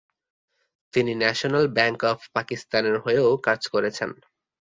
[0.93, 4.09] তিনি national bank of পাকিস্তানের হয়েও কাজ করেছেন।